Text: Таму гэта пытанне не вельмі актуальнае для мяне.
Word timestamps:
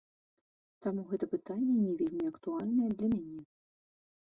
Таму 0.85 1.01
гэта 1.11 1.25
пытанне 1.33 1.75
не 1.83 1.93
вельмі 2.01 2.25
актуальнае 2.33 2.91
для 2.97 3.07
мяне. 3.15 3.41